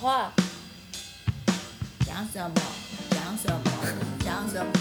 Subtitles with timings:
[0.00, 0.32] 话，
[2.06, 2.54] 讲什么？
[3.10, 3.60] 讲什么？
[4.24, 4.72] 讲什么？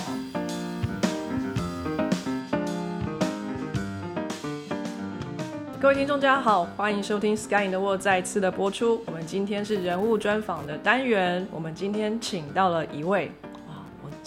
[5.82, 9.04] 各位听众，大家好，欢迎收听《Sky in the World》再次的播出。
[9.08, 13.30] 我们今天是人物专访的单元，我们今天请到了一位。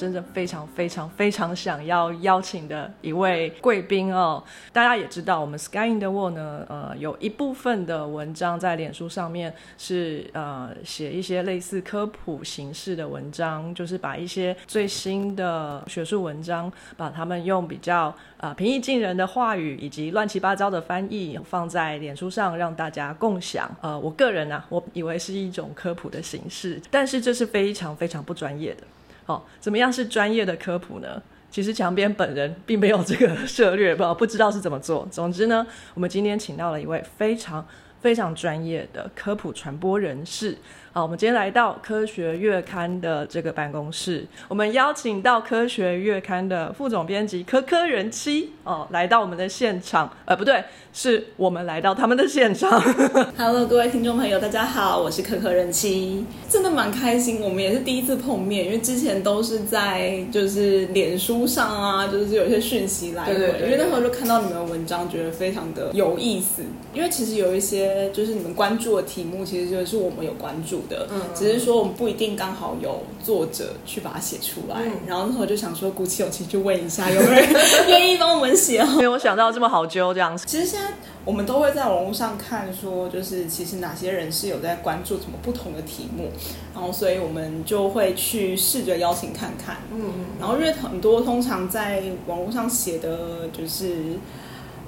[0.03, 4.42] 真的非常非常非常想要邀请的一位贵宾哦！
[4.73, 23.70] 大家也知道，我们《Sky in the World》呢，呃，有一部分的文章在脸书上面是呃写一些类似科普形式的文章，就是把一些最新的学术文章，把它们用比较呃平易近人的话语以及乱七八糟的翻译放在脸书上让大家共享。
[23.80, 28.83] 呃，我个人啊，我以为是一种科普的形式，但是这是非常非常不专业的。
[29.25, 31.23] 好、怎么样是专业的科普呢？
[31.51, 35.07] 其实墙边本人并没有这个涉略，不不知道是怎么做。
[35.11, 37.67] 总之呢，我们今天请到了一位非常
[38.01, 40.56] 非常专业的科普传播人士。
[40.95, 50.15] 好，我们今天来到科学月刊的这个办公室，我们邀请到科学月刊的副总编辑柯柯人妻哦，来到我们的现场。
[50.27, 52.79] 呃，不对，是我们来到他们的现场。
[53.39, 57.41] Hello，各位听众朋友，大家好，我是柯柯人妻，真的蛮开心。
[57.41, 63.35] 我们也是第一次碰面，因为之前都是在就是脸书上啊，就是有一些讯息来回。
[63.35, 66.63] 对对对因为那时候就看到你们的文章，觉得非常的有意思。
[66.93, 74.77] 因为其实有一些就是你们关注的题目，其实就是我们有关注的，嗯只是说我们不一定刚好有作者去把它写出来。
[74.84, 77.48] 嗯然后那时候就想说，鼓起勇气去问一下，有没有人
[77.89, 78.86] 愿意帮我们写哦。
[78.98, 80.47] 没有想到这么好揪这样子。
[80.47, 80.89] 其实现在
[81.24, 86.30] 我们都会在网络上看，说就是其实哪些人是有在关注什么不同的题目，
[86.74, 89.77] 然后所以我们就会去试着邀请看看。
[89.92, 90.00] 嗯，
[90.41, 94.19] 然后因为很多通常在网络上写的就是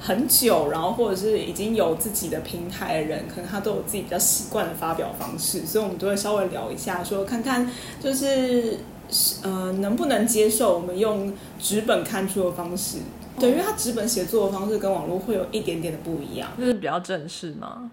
[0.06, 7.70] 很久，然后或者是已经有自己的平台的人，可能他都有自己比较习惯的发表方式，所以我们都会稍微聊一下，说看看
[8.02, 8.80] 就是
[9.42, 12.98] 呃能不能接受我们用纸本看书的方式。
[13.40, 17.90] 对，因为他纸本写作的方式跟网络会有一点点的不一样，就是比较正式嘛。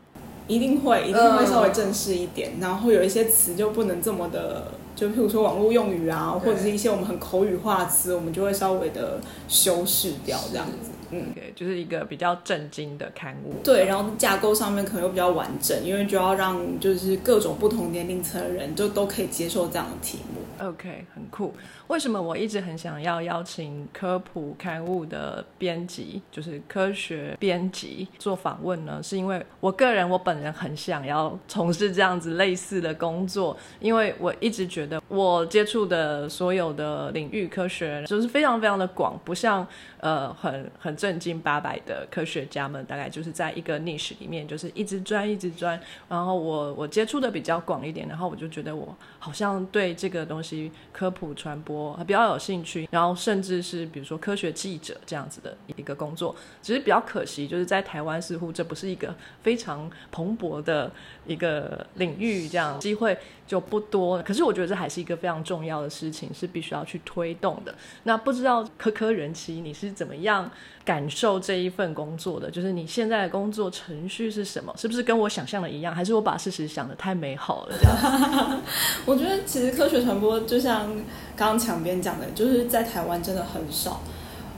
[0.47, 4.67] 一定会一定会稍微正式一点，然后有一些词就不能这么的，
[4.97, 10.89] 就譬如说网络用语啊，或者是一些我们很口语化的词，我们就会稍微的修饰掉这样子。
[11.11, 13.53] 嗯，对，就是一个比较震惊的刊物。
[13.63, 20.41] 对，然后架构上面可能又比较完整，因为就要让就是各种不同年龄层的人就都可以接受这样的题目。
[20.65, 21.53] OK，很酷。
[21.87, 29.01] 为什么我一直很想要邀请科普刊物的编辑，就是科学编辑做访问呢？
[29.03, 39.67] 是因为我个人，我本人很想要从事这样子类似的工作，因为我一直觉得我接触的所有的领域科学就是非常非常的广，不像
[39.99, 45.81] 呃很很正经八百的科学家们，大概就是在一个 niche 里面，就是一直钻一直钻。
[46.07, 60.91] 然后我我接触的比较广一点，然后我就觉得我好像对这个东西科普传播比较有兴趣，然后甚至是比如说科学记者这样子的一个工作，只是比较可惜，就是在台湾似乎这不是一个非常蓬勃的
[61.31, 64.21] 一个领域，这样机会就不多。
[64.23, 67.73] 可是我觉得这还是一个非常重要的事情，是必须要去推动的。
[68.03, 70.49] 那不知道科科人妻你是怎么样
[70.83, 72.49] 感受这一份工作的？
[72.49, 74.73] 就是你现在的工作程序是什么？
[74.77, 75.93] 是不是跟我想象的一样？
[75.93, 77.75] 还是我把事实想的太美好了？
[77.79, 78.61] 这 样
[79.05, 80.87] 我觉得其实科学传播就像
[81.35, 84.01] 刚刚墙边讲的，就是在台湾真的很少。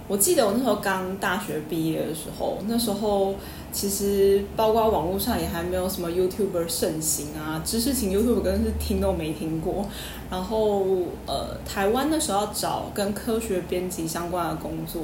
[0.06, 3.36] 我记得我那时候刚大学毕业的时候，那时候
[3.74, 9.86] 其实包括网络上也还没有什么 YouTuber 盛行啊，知识型 YouTuber 根本是听都没听过。
[10.30, 10.86] 然后
[11.26, 15.02] 呃，台湾那时候要找跟科学编辑相关的工作，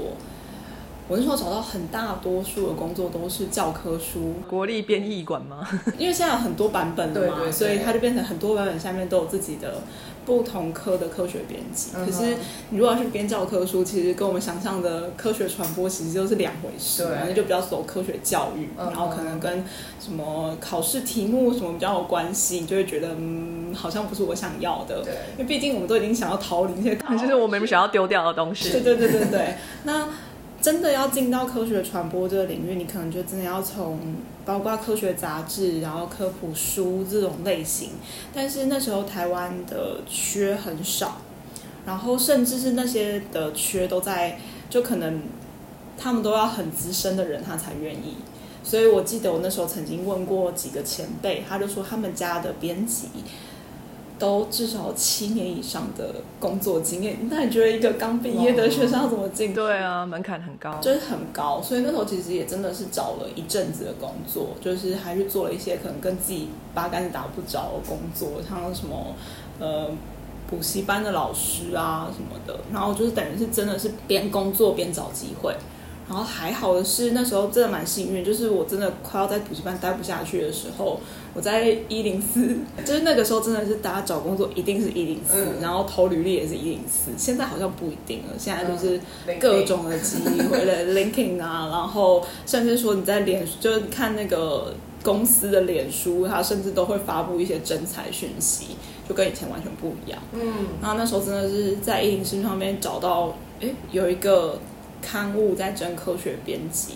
[1.07, 5.67] 我那时候找到很大多数的工作都是教科书，国立编译馆吗？
[5.97, 9.81] 因为现在有很多版本了嘛，对对对所以它就变成很多版本下面都有自己的
[10.29, 11.89] 不同科的科学编辑。
[11.93, 12.37] 可是
[12.69, 19.65] 你如果要去编教科书，其实跟我们想象的科学传播其实就是两回事嘛，对那就比较走科学教育，嗯然后可能跟
[19.99, 25.01] 什么考试题目什么比较有关系，你就会觉得嗯，好像不是我想要的。
[25.03, 28.69] 对因为毕竟我们都已经想要逃离那些考 就是我们想要丢掉的东西。
[28.71, 30.07] 对对对对对，那
[30.61, 33.99] 真的要进到科学传播这个领域，你可能就真的要从
[34.45, 37.91] 包括科学杂志，然后科普书这种类型。
[38.33, 41.17] 但是那时候台湾的缺很少，
[41.85, 44.37] 然后甚至是那些的缺都在，
[44.69, 45.21] 就可能
[45.97, 48.15] 他们都要很资深的人他才愿意。
[48.61, 53.07] 所以我记得我那时候曾经问过几个前辈，他就说他们家的编辑
[54.19, 57.17] 都至少七年以上的工作经验。
[57.31, 59.53] 那你觉得一个刚毕业的学生要怎么进？
[59.53, 60.77] 对啊，门槛很高。
[60.81, 69.15] 就是很高，所以那时候其实也真的是找了一阵子的工作，就是还去做了一些可能跟自己八竿子打不着的工作，像什么
[69.59, 69.89] 呃
[70.49, 75.55] 补习班的老师啊什么的，然后就是等于是真的是边工作边找机会。
[76.07, 80.99] 然后还好的是那时候真的蛮幸运，就是我真的快要在补习班待不下去的时候，
[81.39, 82.53] 我在一零四，
[82.83, 88.99] 就是那个时候真的是大家找工作一定是一零四，然后投履历也是一零四，现在好像不一定了，现在就是
[89.39, 90.17] 各种的机
[90.49, 98.75] 会了，LinkedIn 啊，然后甚至说你在脸，就是看那个公司的脸书，它甚至都会发布一些真才讯息，
[99.07, 100.21] 就跟以前完全不一样。
[100.33, 100.41] 嗯，
[100.81, 104.59] 然后那时候真的是在一零四上面找到，哎，有一个。
[105.01, 106.95] 刊物在征科学编辑，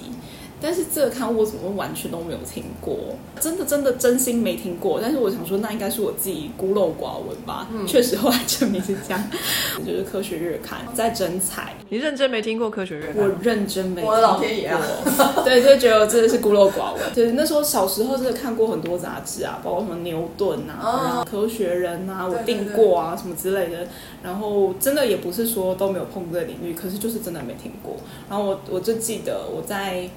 [0.63, 2.95] 但是这个刊物我怎么完全都没有听过？
[3.41, 4.97] 真的真的真心没听过。
[5.01, 7.67] 但是我想说，那应该是我自己孤陋寡闻吧。
[7.85, 9.21] 确实后来证明是这样，
[9.85, 11.73] 就是科学月刊在征才。
[11.89, 13.17] 你认真没听过科学月刊？
[13.17, 14.01] 我认真没。
[14.01, 14.79] 我的老天爷啊！
[15.43, 17.01] 对，就觉得真的是孤陋寡闻。
[17.13, 23.85] 就是那时候小时候真的看过很多杂志啊，包括什么牛顿啊、科学人啊，我订过啊什么之类的。
[24.23, 27.97] 然后真的也不是说都没有碰这个领域，可是就是真的没听过。
[28.29, 30.09] 然后我我就记得我在。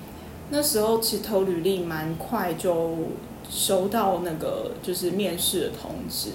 [0.51, 2.97] 那时候其实投履历蛮快就
[3.51, 6.31] 收到那个就是面试的通知，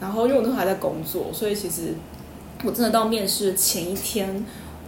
[0.00, 1.94] 然后因为我那时候还在工作，所以其实
[2.64, 4.44] 我真的到面试前一天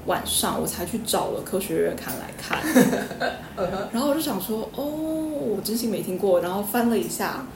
[0.07, 2.61] 晚上我才去找了科学月刊来看，
[3.93, 7.47] 然后我就想说哦，我真心没听过，然后翻了一下，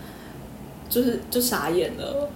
[0.89, 2.29] 就是就傻眼了，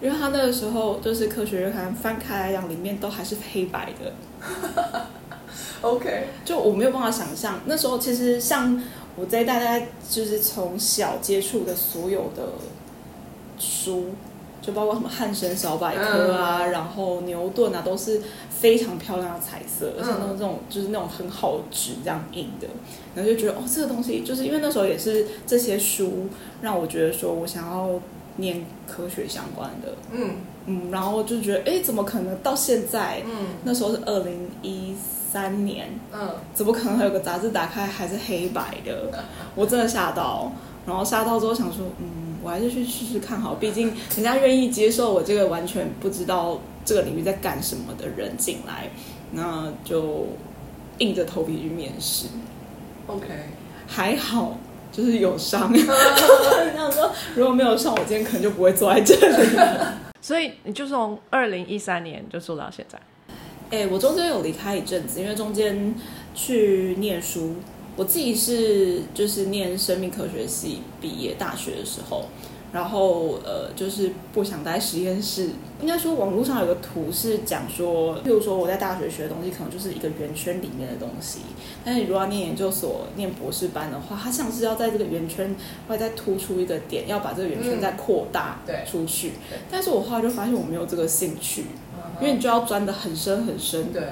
[0.00, 4.12] 因为他那个时候就是科学月刊翻开来讲里面都还是黑白的。
[5.82, 8.82] OK，就我没有办法想象，那时候其实像
[9.16, 9.80] 我在大家
[10.10, 12.52] 就是从小接触的所有的
[13.58, 14.06] 书，
[14.60, 18.20] 就包括什么汉神小百科啊，然后牛顿啊，都是
[18.50, 22.66] 非常漂亮的彩色，而且那种就是那种很好纸这样印的，
[23.14, 26.26] 然后就觉得哦，这个东西就是因为那时候也是这些书
[26.60, 27.88] 让我觉得说我想要
[28.36, 30.30] 念科学相关的，嗯
[30.66, 33.22] 嗯，然后就觉得哎，怎么可能到现在？
[33.24, 34.94] 嗯，那时候是二零一。
[35.30, 39.24] 三年，嗯，怎么可能还有个杂志打开还是黑白的？
[39.54, 40.50] 我真的吓到，
[40.86, 48.88] 然后吓到之后想说，嗯，我还是去试试看好，毕竟人家愿意接受我这个完全不知道这个领域在干什么的人进来，
[49.32, 50.26] 那就
[50.98, 52.28] 硬着头皮去面试。
[53.06, 53.26] OK，
[53.86, 54.58] 还好
[54.90, 55.70] 就是有伤。
[56.74, 59.58] 想说如果没有上，我今天可能就不会坐在这里。
[60.22, 62.98] 所以你就从二零一三年就做到现在。
[63.70, 65.94] 哎，我中间有离开一阵子，因为中间
[66.34, 67.54] 去念书。
[67.96, 72.26] 我自己是就是念生命科学系毕业，大学的时候，
[72.72, 75.50] 然后呃，就是不想待实验室。
[75.80, 81.40] 应该说，网络上有个图是讲说，譬如说我在大学学的东西，可能就是一个圆圈里面的东西。
[81.84, 85.54] 但是你如果要念研究所、念博士班的话，它像是要在这个圆圈
[85.88, 89.32] 外再突出一个点，要把这个圆圈再扩大出去。
[89.68, 91.64] 但是我后来就发现我没有这个兴趣。
[92.20, 94.02] 因为你就要钻的很深很深，对。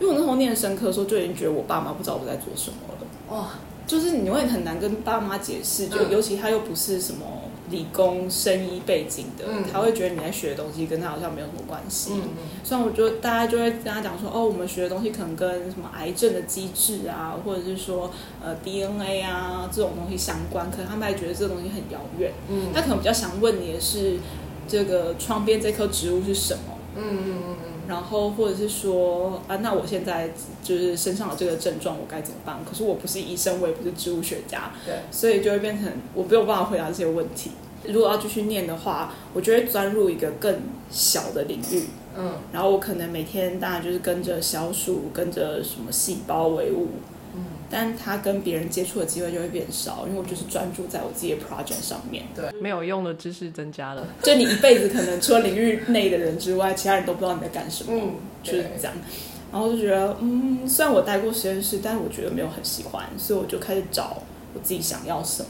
[0.00, 3.36] 因为我那时候念深科的时候，就已经觉得我爸妈不知道我在做什么了。
[3.36, 3.50] 哇，
[3.86, 7.24] 就是你会很难跟爸妈解释，就尤其他又不是什么
[7.70, 12.10] 理工生医背景的，他会觉得你在学的东西跟他好像没有什么关系。
[12.12, 12.42] 嗯嗯。
[12.64, 18.10] 所以我就大家就会跟他讲说，哦，我们学的东西可能跟什么癌症的机制啊，或者是说
[18.44, 22.32] 呃 DNA 啊这种东西相关，可能他们还觉得这个东西很遥远。
[22.50, 22.72] 嗯。
[22.74, 24.18] 他可能比较想问你的是，
[24.66, 26.73] 这个窗边这棵植物是什么？
[26.96, 30.30] 嗯嗯嗯嗯，然后或者是说啊，那我现在
[30.62, 32.58] 就是身上的这个症状，我该怎么办？
[32.64, 37.50] 可是我不是医生，我也不是植物学家，对，所以就会变成我没有办法回答这些问题。
[37.86, 40.56] 如果要继续念的话，我就会钻入一个更
[40.90, 41.84] 小的领域，
[42.16, 46.88] 嗯，然后我可能每天当然就是跟着小鼠，跟着什么细胞为伍。
[47.70, 52.24] 但他跟别人接触的机会就会变少，因为我就是专注在我自己的 project 上面。
[52.34, 54.06] 对，没有用的知识增加了。
[54.22, 57.92] 就你一辈子可能除了领域内的人之外，其他人都不知道你在干什么。
[57.92, 58.94] 嗯，就是这样。
[59.52, 64.20] 然后就觉得，嗯，虽然我待过实验室，但是我觉得没有很喜欢，所以我就开始找
[64.52, 65.48] 我自己想要什么，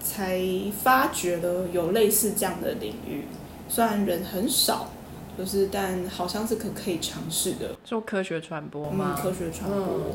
[0.00, 0.40] 才
[0.82, 3.24] 发觉了有类似这样的领域。
[3.68, 4.88] 虽然人很少，
[5.36, 7.74] 就是但好像是可可以尝试的。
[7.84, 9.18] 做科学传播吗？
[9.20, 10.14] 科学传播。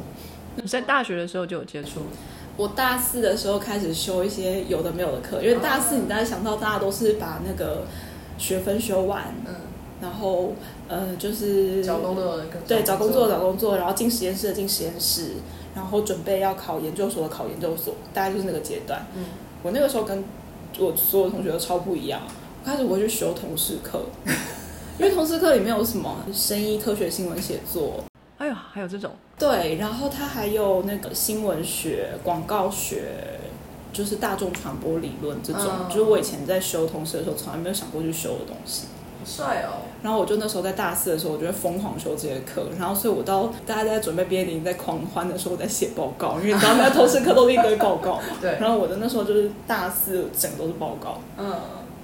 [0.61, 2.01] 你在大学的时候就有接触？
[2.57, 7.85] 我大四的时候开始修一些有的没有的课，因为大四你大家想到大家都是把那个
[8.37, 9.55] 学分修完，嗯，
[10.01, 10.53] 然后
[10.89, 15.35] 呃就是找工作的对找工作找工作，然后进实验室的进实验室，
[15.73, 19.05] 然后准备要考研究所的考研究所，大概就是那个阶段。
[19.15, 19.23] 嗯，
[19.63, 20.21] 我那个时候跟
[20.79, 22.21] 我所有同学都超不一样，
[22.63, 24.01] 我开始我去修同事课，
[24.99, 28.03] 因为同事课里面有什么生医科学新闻写作，
[28.39, 33.03] 哎呦，还有这种，对，然后它还有那个新闻学、广告学，
[33.93, 38.87] 就是大众传播理论这种，嗯就是我以前在修通识的时候从来没有想过去修的东西。
[39.21, 39.83] 好帅哦！
[40.01, 48.23] 然后我就那时候在大四的时候，我就会疯狂修这些课，然后所以我到大家在准备毕业典礼在狂欢的时候，我在写报告，因为你知道那通识课都是一堆报告嘛。
[48.39, 51.19] 对然后我的那时候就是大四，整个都是报告。
[51.37, 51.53] 嗯，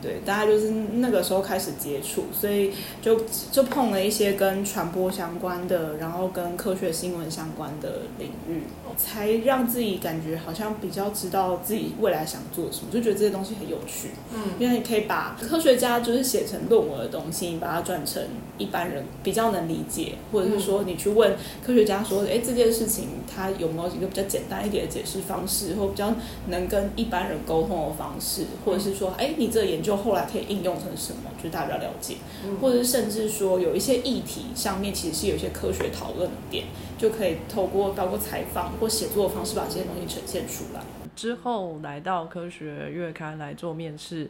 [0.06, 2.72] 对，大概就是那个时候开始接触，所以
[3.02, 3.20] 就
[3.52, 8.62] 就碰了一些跟传播相关的，然后跟科学新闻相关的领域，
[8.96, 14.10] 才让自己感觉好像比较知道自己未来想做什么，就觉得这些东西很有趣。
[14.32, 18.22] 嗯，因为你可以把科学家就是写成论文的东西，你把它转成
[18.60, 21.36] 一般人比较能理解，或者是说你去问
[21.66, 26.14] 科学家说，哎，这件事情它有没有一个比较简单一点的解释方式，或比较
[26.50, 32.16] 能跟一般人沟通的方式，或者是说，哎，你这个研究后来可以应用成什么，就是大家比较了解，
[32.62, 36.66] 或者是甚至说有一些议题上面其实是有一些科学讨论的点，
[36.98, 40.82] 就可以透过包括采访或写作的方式把这些东西呈现出来。
[41.16, 44.30] 之后来到科学月刊来做面试，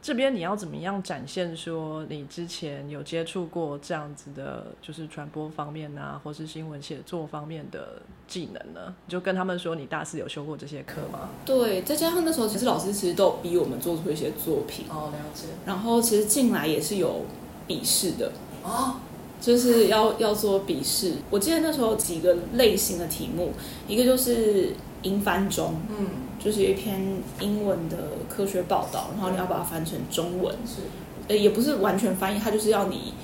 [0.00, 8.94] 这边你要怎么样展现说你之前有接触过这样子的，就是传播方面啊，或是新闻写作方面的技能呢？
[9.06, 11.28] 你就跟他们说你大四有修过这些课吗？
[11.44, 15.46] 对，再加上那时候其实老师其实都有逼我们做出一些作品，哦，了解。
[15.66, 17.24] 然后其实进来也是有
[17.66, 18.94] 笔试的，哦，
[19.40, 21.14] 就是要要做笔试。
[21.28, 23.52] 我记得那时候有几个类型的题目，
[23.88, 26.06] 一个就是英翻中，嗯，
[26.38, 27.00] 就是有一篇
[27.40, 27.96] 英文的
[28.28, 30.82] 科学报道，然后你要把它翻成中文，是，
[31.28, 33.14] 呃，也不是完全翻译，它就是要你。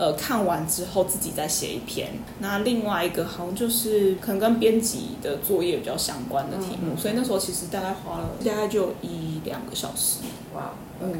[0.00, 2.08] 呃，看完之后自己再写一篇。
[2.38, 10.20] 那另外一个好像就是可能跟编辑的作业比较相关的题目，嗯所以那时候其实大概花了大概就一两个小时。
[10.54, 10.70] 哇
[11.02, 11.14] 嗯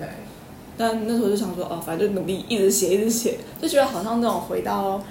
[0.77, 5.03] 但那时候就想说，哦，反正就努力一直写，一直写，就觉得好像那种回到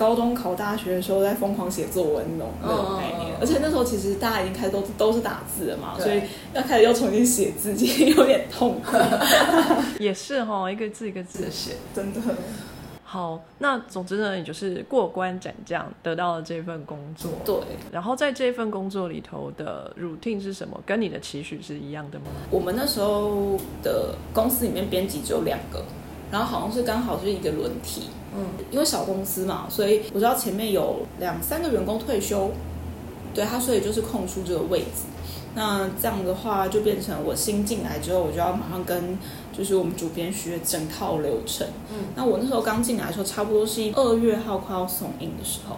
[0.00, 3.36] 高中考大学的时候在疯狂写作文那种那种概念。
[3.38, 6.22] 而且那时候其实大家已经开始都都是打字了嘛，所以
[6.54, 8.96] 要开始又重新写字，其实有点痛苦，
[10.00, 11.72] 也是哈，一个字一个字的写。
[11.94, 12.20] 真的。
[13.04, 17.32] 好，那总之呢，你就是过关斩将，得到了这份工作。
[17.44, 17.56] 对，
[17.92, 20.80] 然后在这份工作里头的 routine 是什么？
[20.86, 22.26] 跟你的期许是一样的吗？
[22.50, 25.84] 我们那时候的公司里面编辑只有两个，
[26.30, 32.50] 然后好像是刚好是一个轮替，嗯，因为小公司嘛，所以我知道前面有两三个员工退休，
[33.34, 35.08] 对他，所以就是空出这个位置。
[35.54, 39.18] 那这样的话，就变成我新进来之后，我就要马上跟
[39.52, 41.66] 就是我们主编学整套流程。
[41.92, 45.76] 嗯，那我那时候刚进来的时候，差不多是二月号快要送印的时候，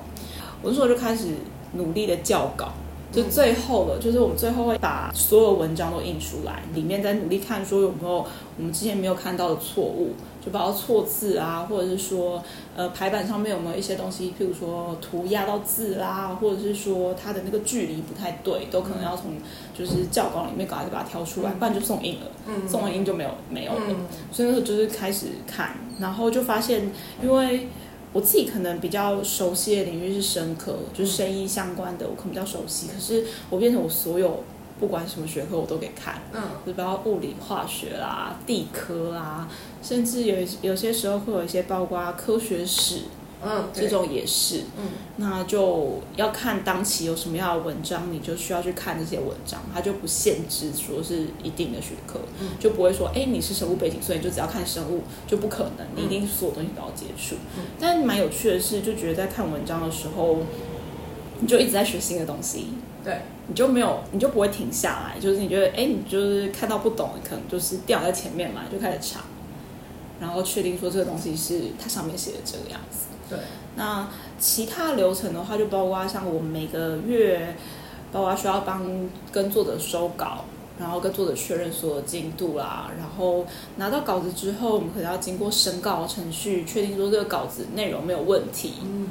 [0.60, 1.28] 我那时候就开始
[1.72, 2.72] 努力的校稿。
[3.10, 8.24] 就最后了，就是我们最后会把所有文章都印出来，里面再努力看说有没有
[8.56, 10.12] 我们之前没有看到的错误，
[10.44, 12.42] 就包括错字啊，或者是说
[12.76, 19.36] 呃排版上面有没有一些东西，譬如说涂压到字啦，或者是说它的那个距离不太对，都可能要从
[19.72, 23.80] 就是教稿里面赶快把它挑出来，不然就送印了，嗯送完印就没有没有了。
[23.88, 23.96] 嗯
[24.32, 26.90] 所以那时候就是开始看，然后就发现，
[27.22, 27.68] 因为
[28.12, 32.88] 我自己可能比较熟悉的领域是生科，就是生医相关的，我可能比较熟悉。
[32.88, 34.42] 可是我变成我所有
[34.80, 36.42] 不管什么学科我都给看，嗯。
[36.66, 39.48] 就包括物理、化学啦、地科啦，
[39.82, 43.02] 甚至有有些时候会有一些包括科学史
[43.44, 44.62] 嗯这种也是。
[44.78, 44.88] 嗯。
[45.16, 52.50] 那就要看当期有什么样的文章，你就需要去看这些文章，它就不限制说是一定的学科，嗯。
[52.58, 57.34] 就不会说，哎，你是生物背景，所以你就只要看生物，就不可能，你一定所有东西都要接触。
[57.56, 57.64] 嗯。
[57.80, 60.38] 但蛮有趣的是，就觉得在看文章的时候，
[61.40, 62.68] 你就一直在学新的东西，
[63.02, 69.20] 对，你就没有，你就不会停下来，就是你觉得，哎，你就是看到不懂，可能就是掉在前面嘛，就开始查，
[70.18, 73.08] 然后确定说这个东西是它上面写的这个样子。
[73.28, 73.38] 对，
[73.76, 77.54] 那其他流程的话，就包括像我们每个月，
[78.10, 78.82] 包括需要帮
[79.30, 80.46] 跟作者收稿，
[80.80, 83.44] 然后跟作者确认所有进度啦，然后
[83.76, 88.76] 拿到稿子之后，我们可能要经过审稿程序，确定说这个稿子内容没有问题。
[88.82, 89.08] 嗯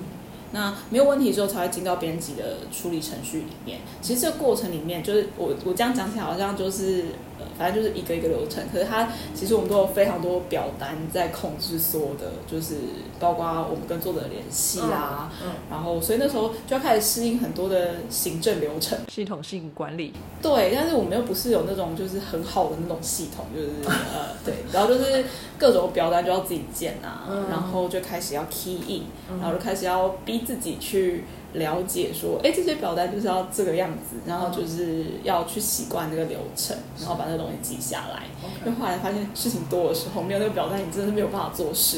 [0.53, 3.79] 那没有问题之后，才会进到编辑的处理程序里面。
[4.01, 7.05] 其实这个过程里面，就是我我这样讲起来好像就是，
[7.39, 8.63] 呃，反正就是一个一个流程。
[8.71, 12.75] 可是它其实我们都有非常多表单在控制所有的，就是
[13.21, 18.97] 包括我们跟作者的联系啊，嗯，然后所以那时候就要开始适应很多的行政流程。
[19.07, 20.11] 系统性管理，
[20.41, 25.23] 对，但是我们又不是有那种就是很好的那种系统，就是 呃对，然后就是
[25.57, 27.45] 各种表单就要自己建啊，嗯。
[27.49, 29.39] 然后就开始要 key in，、嗯。
[29.39, 31.23] 然后就开始要逼自己去
[31.53, 38.23] 了解说，哎，这些表单就是要这个样子，然后就是要去习惯这个流程，然后把这个东西记下来。
[38.65, 41.97] 因为后来发现事情多的时候，没有那个表单，你真的是没有办法做事，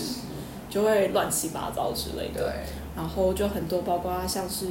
[0.73, 2.41] 就会乱七八糟之类的。
[2.41, 2.53] 对，
[2.95, 4.65] 然后就很多，包括像是。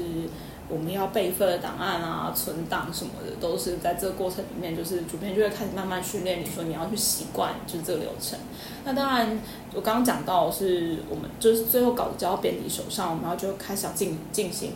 [0.68, 8.38] 我们要备份的档案啊、存档什么的，都是在这个过程里面，就是主编就会开始慢慢训练你说你要去习惯，就是这个流程。
[8.82, 9.38] 那当然，
[9.74, 14.72] 我刚刚讲到是我们就是最后稿子交到编辑手上，然后就开始要进进行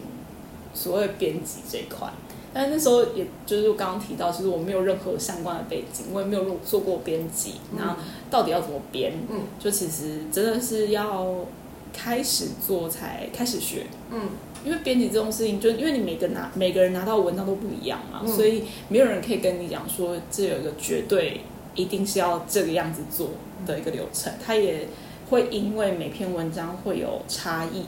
[0.75, 2.12] 所谓编辑这一块。
[2.56, 7.94] 但那时候也就是刚刚提到，其实我没有任何相关的背景，我也没有做做过编辑，那
[8.30, 9.12] 到底要怎么编？
[9.28, 11.44] 嗯，就其实真的是要
[11.92, 13.84] 开始做才开始学。
[14.10, 14.20] 嗯。
[14.64, 21.42] 因为编辑这种事情，就因为你每个拿每个人拿到文章都不一样嘛，所以没有人可以跟你讲说这有一个绝对
[21.76, 23.28] 一定是要这个样子做
[23.64, 24.88] 的一个流程，它也
[25.30, 27.84] 会因为每篇文章会有差异，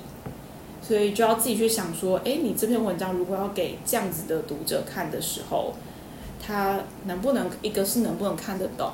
[0.88, 5.74] 所以就要自己去想说，哎，你这篇文章如果要给这样子的读者看的时候，
[6.40, 8.90] 他能不能一个是能不能看得懂，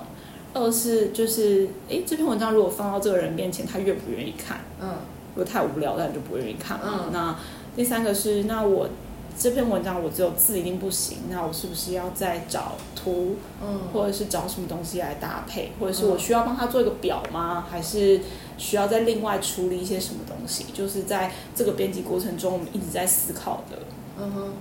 [0.52, 4.58] 二是就是哎这篇文章如果放到这个人面前，他愿不愿意看？
[4.80, 4.88] 嗯，
[5.36, 6.80] 如果太无聊，那你就不愿意看。
[6.84, 7.36] 嗯，那。
[7.76, 8.88] 第三个是，那我
[9.36, 17.66] 这篇文章我只有字一定不行，那我是不是要再找图，嗯，或者是找什么东西来搭配，或者是我需要帮他做一个表吗？
[17.68, 18.20] 还是
[18.58, 20.66] 需要再另外处理一些什么东西？
[20.72, 23.78] 就是在这个编辑过程中，我们一直在思考的。
[24.18, 24.52] 嗯哼，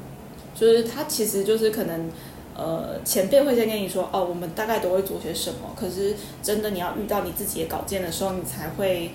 [0.55, 2.09] 就是他其实就是可能，
[2.55, 9.11] 呃，前辈会先跟你说，哦，我们大概都会做些什么，可是真的你要遇到你自己的稿件的时候，你才会。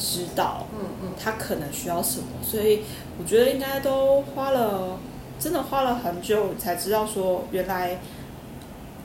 [0.00, 2.82] 知道，嗯嗯，他可能需要什么，所以
[3.18, 4.96] 我觉得应该都花了，
[5.40, 7.98] 真的花了很久才知道说，原来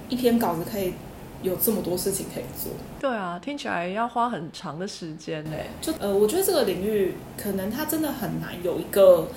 [0.08, 0.94] 一篇稿子可以
[1.44, 2.72] 有这么多事情可以做。
[3.00, 5.52] 对啊，听起来要花很长的时间呢。
[5.80, 9.28] 就呃，我觉得这个领域可能它真的很难有一个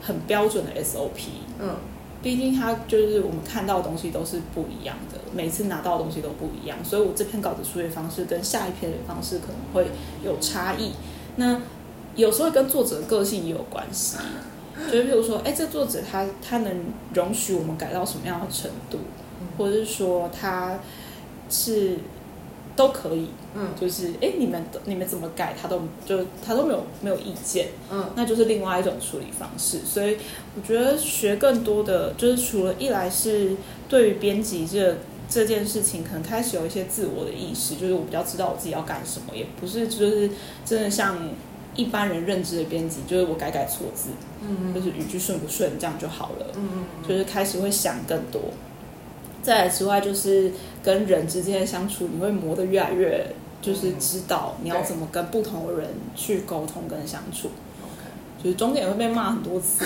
[0.00, 1.28] 很标准的 SOP。
[1.58, 1.76] 嗯。
[2.22, 9.90] 毕竟它就是我们看到的东西都是不一样的，每次拿到的东西都不一样，所以我这篇稿子书写方式跟下一篇的方式可能会
[10.22, 10.92] 有差异。
[11.36, 11.58] 那
[12.16, 14.18] 有时候跟作者个性也有关系，
[14.92, 18.98] 就是比如说，哎，这作者他他能容许我们改到什么样的程度，
[19.56, 20.78] 或者是说他
[21.50, 21.98] 是。
[22.76, 29.80] 都可以，嗯，就是哎，你们你们怎么改，他都就他都没有没有意见，嗯，那就是另外一种处理方式。
[29.84, 30.16] 所以
[30.56, 33.54] 我觉得学更多的，就是除了一来是
[33.86, 34.96] 对于编辑这
[35.28, 40.30] 这件事情，可能开始有一些自我的意识，就是我比较知道我自己要干什么，也不是就是
[40.64, 41.18] 真的像
[41.74, 44.10] 一般人认知的编辑，就是我改改错字，
[44.40, 46.68] 嗯，就是语句顺不顺这样就好了，嗯
[47.02, 48.40] 嗯，就是开始会想更多。
[49.42, 50.50] 再来之外，就是
[50.82, 53.26] 跟人之间的相处，你会磨得越来越，
[53.62, 57.50] 就是知道你要怎么跟不同的人去沟通跟相处。
[58.42, 59.84] 就是中间也会被骂很多次，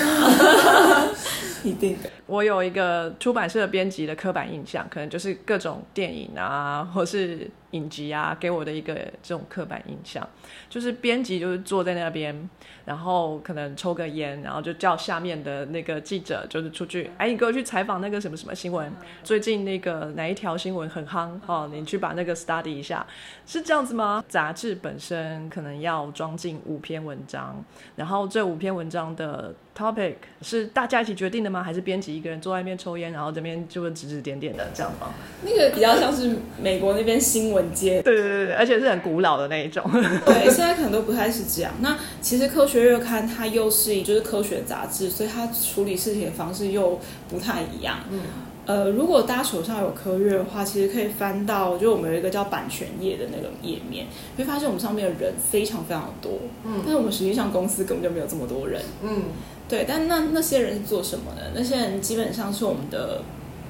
[1.65, 2.11] 一定的。
[2.27, 7.51] 我有一个出版社编辑的刻板印象，可能就是各种电影啊，或是。
[7.75, 10.27] 影集啊，给我的一个这种刻板印象，
[10.71, 12.49] 就是编辑就是坐在那边，
[12.85, 18.93] 然后可能抽个烟，然后就叫下面的那个记者就是出去，哎，你给我去采访那个什么什么新闻，
[19.25, 23.05] 最近那个哪一条新闻很夯哦，你去把那个 study 一下，
[23.45, 24.25] 是这样子吗？
[24.29, 27.63] 杂志本身可能要装进五篇文章，
[27.97, 31.61] 然后这五篇文章的 topic 是大家一起决定的吗？
[31.61, 35.13] 还是编辑一个人坐在那边抽烟，然后这边就会指指点点的这样吗？
[35.43, 37.64] 那个比较像是美国那边新闻。
[37.73, 39.83] 对对对对，而且是很古老的那一种。
[40.27, 41.73] 对，现在可能都不太是这样。
[41.81, 46.99] 那其实科学月刊它又是就是科学杂志，所以它处理事情的方式又
[47.29, 47.99] 不太一样。
[48.11, 48.21] 嗯，
[48.67, 56.33] 呃，如果大家手上有科月的话，其实可以翻到，就我们有一个叫版权页的那个页面，会发现我们上面的人非常非常多。
[56.65, 58.81] 嗯，但是我们实际上公司根本就没有这么多人。
[59.03, 59.25] 嗯，
[59.69, 59.85] 对。
[59.87, 61.53] 但那那些人是做什么的？
[61.55, 63.23] 那些人基本上是我们的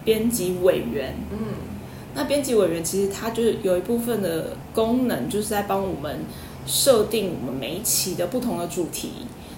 [0.05, 1.17] 编辑委员。
[1.31, 1.39] 嗯。
[2.15, 6.21] 那编辑委员其实他就是有一部分的功能，就是在帮我们
[6.67, 9.11] 设定我们每一期的不同的主题。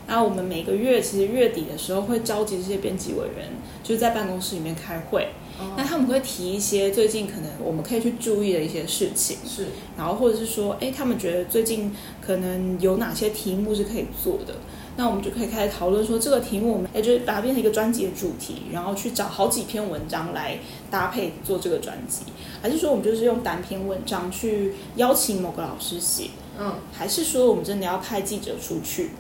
[0.08, 3.48] 然后我们每个月其实月底的时候会召集这些编辑委员，
[3.82, 5.28] 就是在办公室里面开会。
[5.76, 9.38] 那他们会提一些最近可能我们可以去注意的一些事情。
[9.44, 9.66] 是。
[9.96, 14.54] 然后或者是说，哎，他们觉得最近可能有哪些题目是可以做的。
[14.96, 20.58] 那我们就可以开始讨论说，这个题目我们也就是把它变成一个专辑的主题，然后去找好几篇文章来
[20.90, 22.22] 搭配做这个专辑，
[22.62, 29.10] 还是说我们就是用单篇文章去邀请某个老师写，嗯，还是说我们真的要派记者出去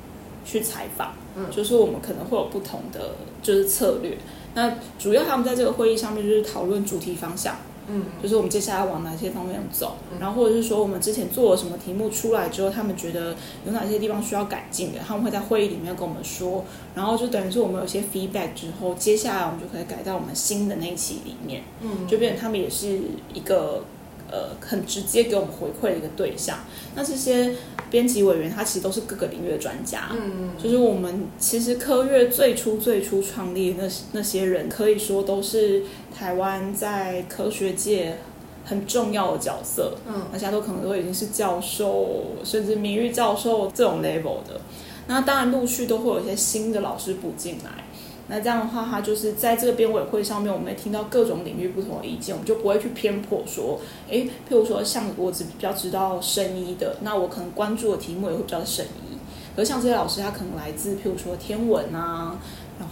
[0.46, 4.16] 去采访，嗯，就是我们可能会有不同的就是策略。
[4.54, 7.56] 那主要他们在这个会议上面就是讨论主题方向，
[7.88, 22.06] 嗯，就是我们接下来往哪些方面走，然后或者是说我们之前做了什么题目出来之后，他们觉得有哪些地方需要改进的，他们会在会议里面跟我们说，然后就等于是我们有些 feedback 之后，接下来我们就可以改到我们新的那一期里面，嗯。
[22.08, 23.00] 就变成他们也是
[23.34, 23.84] 一个
[24.30, 26.58] 呃很直接给我们回馈的一个对象。
[26.94, 27.54] 那这些
[27.96, 35.82] 编辑委员他其实都是各个领域的专家，嗯就是我们其实科乐最初最初创立的那那些人，可以说都是
[36.14, 38.18] 台湾在科学界
[38.66, 44.60] 很重要的角色，嗯大家都可能都已经是教授，甚至名誉教授这种 level 的。
[45.06, 47.85] 那当然陆续都会有一些新的老师补进来。
[48.28, 59.16] 那这样的话，他就是在这个编委会上面，我们听到各种领域不同的意见，我们就不会去偏颇说，诶，譬如说像我只比较知道生医的，那我可能关注的题目也会比较生医。
[59.56, 62.36] 而像这些老师，他可能来自譬如说天文啊，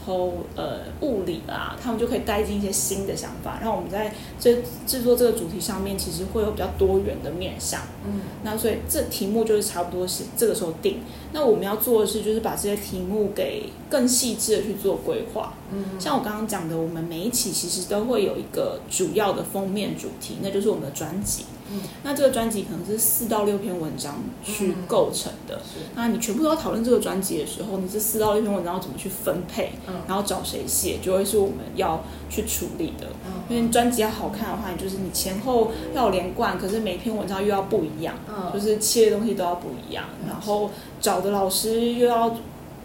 [0.06, 7.80] 后呃物理啦，他们就可以带进一些新的想法，然后我们在这制作这个主题上面，其实会有比较多元的面向。
[8.06, 11.00] 嗯那所以这题目就是差不多是这个时候定。
[11.32, 15.54] 那我们要做的是，就是把这些题目给更细致的去做规划。
[15.72, 21.44] 嗯像我刚刚讲的，我们每一期其实都会有一个主要的封面主题，那就是我们的专辑。
[21.72, 25.56] 嗯那这个专辑可能是四到六篇文章去构成的。
[25.58, 33.06] 是那你全部都要讨论这个专辑的时候，你这四到六篇文章要怎么去分配，嗯然后找谁写，就会是我们要去处理的。
[33.26, 38.14] 嗯因为专辑要好看的话，你就是你前后要连贯，可是每篇文章又要不一样。
[38.28, 42.34] 嗯就是切的东西都要不一样，然后找的老师又要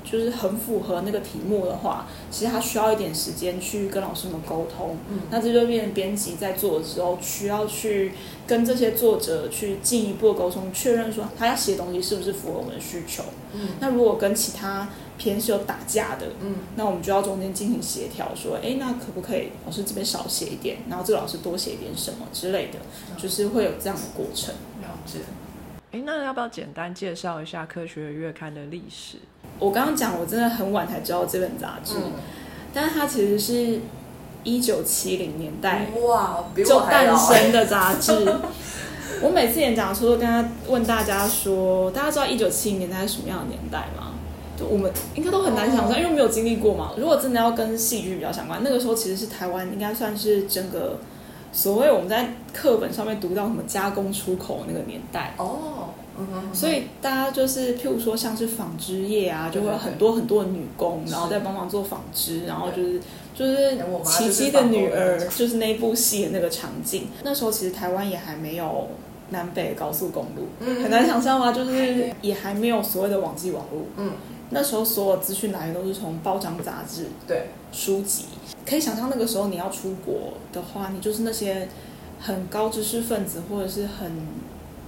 [0.03, 4.97] 就是很符合那个题目的话，其实他需要一点时间去跟老师们沟通。
[5.09, 8.11] 嗯那这就变成编辑在做的时候，需要去
[8.47, 13.23] 跟这些作者去进一步的沟通，确认说他要写的东西是不是符合我们的需求。
[13.53, 22.79] 嗯那如果跟其他篇是有打架的，嗯那我们就要中间进行协调，说，哎，那可不可以老师这边少写一点，然后这个老师多写一点什么之类的，
[23.17, 24.53] 就是会有这样的过程。
[24.81, 25.19] 了解。
[25.91, 29.17] 哎，那要不要简单介绍一下科学月刊的历史？
[29.59, 32.13] 我刚刚讲，我真的很晚才知道这本杂志，嗯
[32.73, 33.79] 但是它其实是
[34.43, 38.25] 一九七零年代哇，比就诞生的杂志。
[39.21, 44.13] 我每次演讲的时候，都跟他问大家说，大家知道一九七零年代是什么样的年代吗？
[44.57, 46.91] 就我们应该都很难想象，因为没有经历过嘛。
[46.95, 50.99] 如果真的要跟戏剧比较相关，那个时候其实是台湾应该算是整个
[51.51, 55.33] 所谓我们在课本上面读到什么加工出口那个年代。
[55.37, 55.89] 哦，
[56.19, 62.99] 嗯所以大家就是，譬如说像是纺织业啊，就会有很多很多的女工，然后在帮忙做纺织，然后就是
[63.35, 67.07] 就是琪琪的女儿，就是那部戏的那个场景。
[67.23, 68.87] 那时候其实台湾也还没有
[69.29, 71.51] 南北高速公路，嗯很难想象吗？
[71.51, 73.83] 就是也还没有所谓的网际网络。
[73.97, 74.11] 嗯，
[74.49, 78.25] 那时候所有资讯来源都是从报章杂志、对，书籍。
[78.65, 81.67] 可以想象那个时候你要出国的话，你就是那些
[82.19, 84.11] 很高知识分子或者是很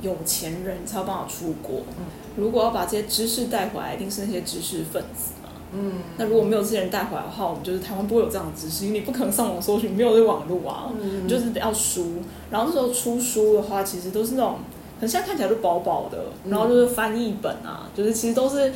[0.01, 1.81] 有钱人，才有办法出国。
[1.97, 2.05] 嗯
[2.37, 5.49] 如果要把这些知识带回来，一定是那些知识分子嘛。
[5.73, 10.91] 嗯那如果没有这些人带回来的话，我们就是台湾不会有这样的知识，因为你不可能上网搜寻，没有这网络啊。
[11.01, 14.59] 嗯你就是得要书，然后那时候出书的话，其实都是那种，
[14.95, 16.17] 可能现在看起来都薄薄的，
[16.49, 18.71] 然后就是翻译本啊，就是其实都是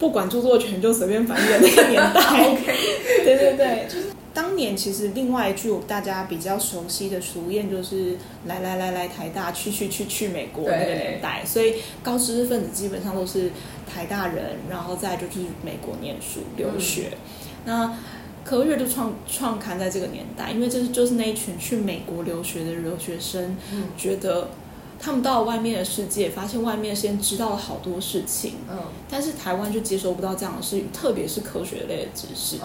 [0.00, 2.20] 不管著作权就随便翻译的那个年代。
[3.24, 4.06] 对对对，就是
[4.36, 13.50] 当年其实另外一句大家比较熟悉的俗谚就是“来来来来台大，去去去去美国”那个年代，所以高知识分子基本上都是
[13.90, 17.12] 台大人，然后再就去美国念书留学。
[17.64, 17.96] 那
[18.44, 23.84] 科月就创创刊在这个年代，因为这是就是那一群去美国留学的留学生，嗯。
[23.96, 24.50] 觉得
[24.98, 28.78] 他们到了外面的世界，发现外面先知道了好多事情，嗯
[29.08, 32.56] 但是台湾就接收不到这样的事，特别是科学类的知识。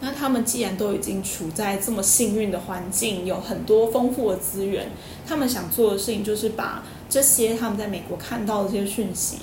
[0.00, 4.90] 那他们既然都已经处在这么幸运的环境，有很多丰富的资源，
[5.26, 9.38] 他们想做的事情就是把这些他们在美国看到的这些讯息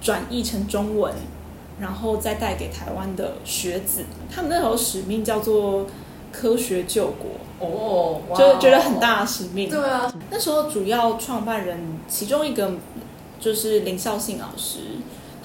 [0.00, 1.14] 转译成中文，
[1.80, 4.04] 然后再带给台湾的学子。
[4.30, 5.86] 他们那时候使命叫做
[6.36, 9.70] 科学救国，哦，就是觉得很大的使命。
[9.70, 12.72] 对啊，那时候主要创办人其中一个
[13.38, 14.80] 就是林孝信老师，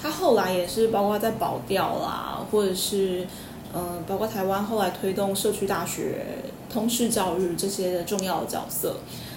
[0.02, 3.26] 他后来也是包括在保钓啦，或者是
[3.72, 6.26] 嗯、呃包括台湾后来推动社区大学、
[6.68, 8.96] 通识教育这些的重要的角色。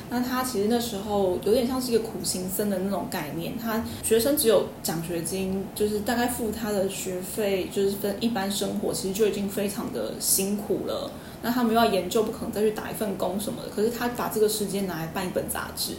[0.09, 11.09] 那他其实那时候有点像是一个苦行僧的那种概念，他学生只有奖学金，就是大概付他的学费，就是分一般生活，其实就已经非常的辛苦了。
[11.43, 13.69] 那他们又要研究，不可能再去打一份工什么的。
[13.69, 15.95] 可是他把这个时间拿来办一本杂志，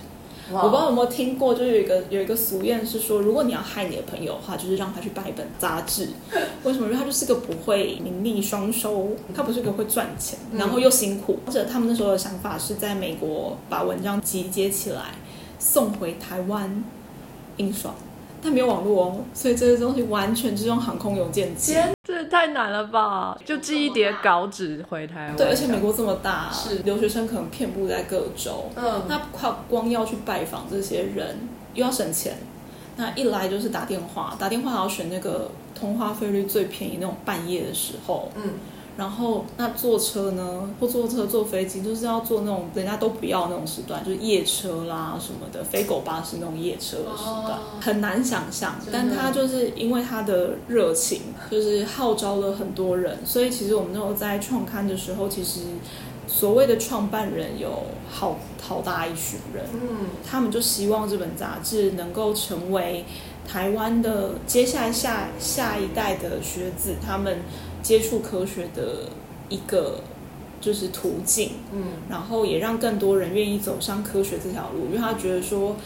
[0.51, 6.09] 我不知道有没有听过，就是有一个有一个俗谚是说，如果你要害你的朋友的话，就是让他去办一本杂志。
[6.65, 6.87] 为什么？
[6.87, 11.39] 因为他就是个不会名利双收，他不是个会赚钱，然后又辛苦。
[11.45, 15.15] 或者他们那时候的想法是在美国把文章集结起来
[15.59, 16.83] 送回台湾
[17.59, 17.95] 印刷，
[18.43, 21.75] 但没有网络哦，所以这些东西完全就是用航空邮件寄。
[22.15, 23.37] 这也太难了吧！
[23.45, 25.37] 就寄一叠稿纸回台湾。
[25.37, 28.71] 对，而且美国这么大，是留学生可能遍布在各州。
[28.77, 31.37] 嗯那靠光要去拜访这些人，
[31.75, 32.37] 又要省钱，
[32.97, 38.31] 那一来就是打电话，打电话还要选那个通话费率最便宜那种半夜的时候。
[38.37, 38.53] 嗯，
[38.97, 47.61] 然后那坐车呢，或坐车、坐飞机，就是要坐那种人家都不要那种时段，就是夜车啦什么的，飞狗巴士那种夜车的时段，哦。
[47.81, 48.77] 很难想象。
[48.93, 55.61] 但他就是因为他的热情，就是号召了很多人，所以其实我们那时候在创刊的时候，其实
[56.29, 60.07] 所谓的创办人有好好大一群人，嗯。
[60.25, 63.05] 他们就希望这本杂志能够成为
[63.47, 67.41] 台湾的接下来下下一代的学子他们
[67.85, 69.11] 接触科学的
[69.49, 70.01] 一个
[70.61, 71.83] 就是途径，嗯。
[72.09, 75.77] 然后也让更多人愿意走上科学这条路，因为他觉得说，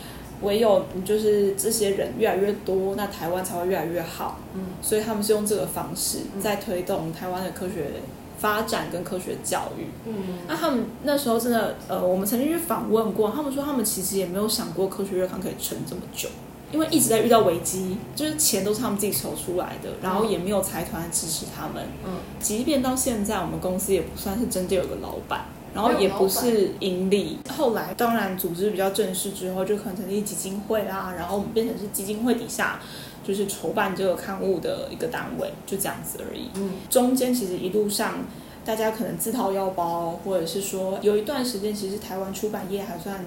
[0.41, 4.67] 唯有就是这些人越来越多，那台湾才会越来越好，嗯。
[4.81, 6.41] 所以他们是用这个方式嗯。
[6.41, 7.91] 在推动台湾的科学
[8.39, 9.87] 发展跟科学教育。
[10.07, 10.39] 嗯。
[10.47, 16.29] 那他们那时候真的，呃，我们曾经去访问过，他们说他们其实也没有想过科学月刊可以撑这么久，
[16.73, 21.85] 因为一直在遇到危机，就是钱都是他们自己筹出来的，然后也没有财团支持他们。
[22.05, 27.39] 嗯，即便到现在，我们公司也不算是真的有个老板，然后也不是盈利。
[27.57, 32.81] 后来当然组织比较正式之后，就可能成立基金会啦，然后我们变成是基金会底下
[33.27, 36.51] 就是筹办这个刊物的一个单位，就这样子而已。
[36.55, 38.15] 嗯中间其实一路上。
[38.65, 43.25] 大家可能自掏腰包，或者是说有一段时间，其实台湾出版业还算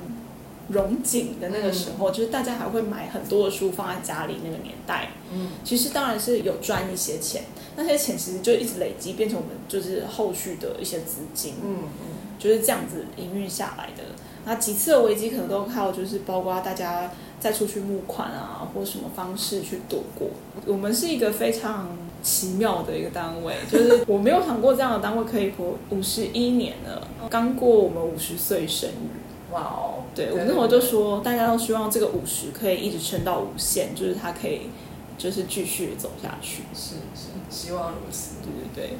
[0.72, 5.10] 荣景的那个时候，就是大家还会买很多的书放在家里那个年代。
[5.34, 7.44] 嗯其实当然是有赚一些钱，
[7.76, 12.08] 那些钱其实就一直累积，变成我们就是后续的一些资金，嗯嗯
[12.38, 14.04] 就是这样子营运下来的。
[14.44, 20.30] 那几次的危机可能都靠就是包括大家再出去募款啊，或什么方式去躲过。
[20.66, 29.21] 我们是一个非常奇妙的一个单位，就是我没有想过这样的单位可以活五十一年了，刚过我们五十岁生日。
[29.52, 34.70] 哇哦，对我那会儿就说，大家都希望这个五十可以一直撑到无限，就是它可以
[35.18, 36.64] 就是继续走下去。
[36.74, 38.36] 是是，希望如此。
[38.42, 38.98] 对对对，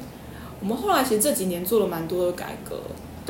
[0.60, 2.80] 我们后来其实这几年做了蛮多的改革。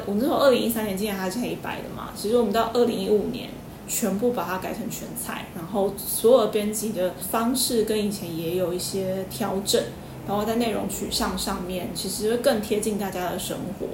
[0.07, 3.51] 我那时候二零一三年进来它是黑白的嘛，其实我们到二零一五年
[3.87, 9.81] 全部把它改成全彩，然后所有的编辑的方式跟以前也有一些调整，
[10.27, 13.87] 包括在内容取向上面，其实会更贴近大家的生活。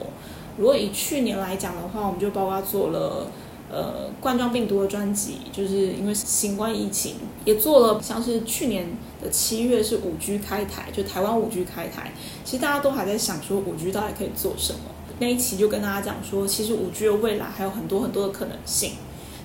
[0.59, 3.31] 如果以去年来讲的话，我们就包括做了。
[3.71, 8.87] 呃，冠状病毒的专辑，就是因为新冠疫情，也做了像是去年
[9.23, 12.15] 的七月是五 G 开台，就台湾五 G 开台，
[12.47, 14.81] 其实大家都还在想说五 G 到底可以做什么。
[15.19, 18.93] 那一期就跟大家讲说，其实五 G 的未来还有很多很多的可能性，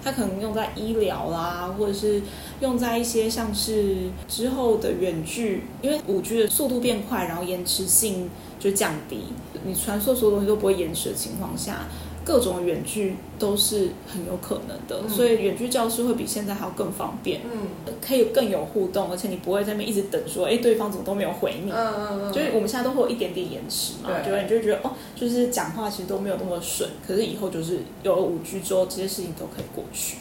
[0.01, 2.21] 它可能用在医疗啦，或者是
[2.61, 8.29] 用在一些像是之后的远距，因为五 G 的速度变快，然后延迟性
[8.63, 9.25] 就降低，
[9.65, 11.87] 你传输所有东西都不会延迟的情况下。
[12.25, 21.69] 各种远距都是很有可能的，嗯所以远距教室会比现在还要更方便，嗯可以更有互动，而且你不会在那边一直等说，哎，对方怎么都没有回你。
[21.69, 30.19] 嗯嗯嗯就是我们现在都会有一点点延迟嘛，对就你就觉得哦，就是讲话其实都没有那么顺，可是以后就是有了五 G 之后，这些事情都可以过去。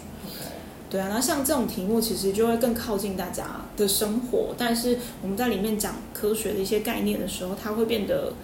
[0.93, 8.35] 对啊，那像这种题目其实就会更靠近大家的生活，但是我们在里面讲科学的一些概念的时候，它会变得，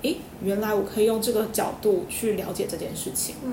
[0.00, 3.34] 诶，原来我可以用这个角度去了解这件事情。
[3.44, 3.52] 嗯，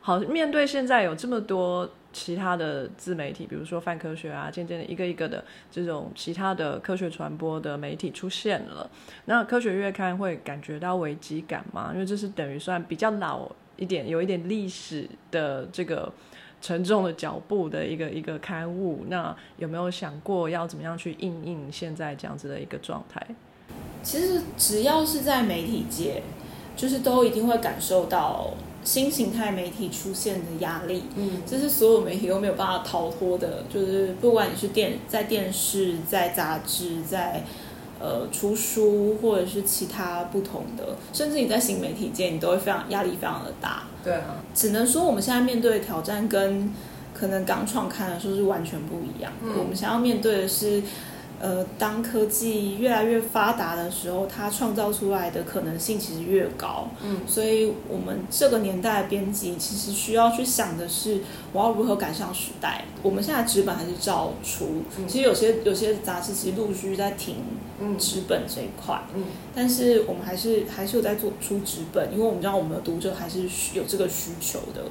[0.00, 8.90] 好，面对现在有这么多其他的自媒体，比如说泛科学啊，渐渐的一个一个的这种其他的科学传播的媒体出现了，
[9.26, 11.92] 那科学月刊会感觉到危机感吗？
[11.94, 16.12] 因为这是等于算比较老一点，有一点历史的这个。
[16.60, 23.24] 沉重的脚步的一个一个刊物，那有没有想过要怎么样去应应现在这样子的一个状态？
[24.02, 26.22] 其实只要是在媒体界，
[26.76, 31.04] 就是都一定会感受到新形态媒体出现的压力。
[31.16, 37.42] 嗯这是所有媒体都没有办法逃脱的，就是不管你是电在电视、在杂志、在
[38.06, 43.82] 呃出书，或者是其他不同的，甚至你在新媒体界，你都会非常压力非常的大。
[44.04, 46.72] 对啊，只能说我们现在面对的挑战跟
[47.12, 49.48] 可能刚创刊的时候是完全不一样的。
[49.48, 50.80] 嗯我们想要面对的是，
[51.38, 56.88] 呃，当科技越来越发达的时候，它创造出来的可能性其实越高。
[57.02, 61.20] 嗯，所以我们这个年代的编辑其实需要去想的是，
[61.52, 62.84] 我要如何赶上时代。
[63.02, 67.36] 我们现在纸本还是照出，嗯其实有些有些杂志其实陆续在停
[67.80, 68.98] 嗯纸本这一块。
[69.14, 73.42] 嗯但是我们还是还是有在做出纸本，因为我们知道我们的读者还是
[73.74, 74.82] 有这个需求的。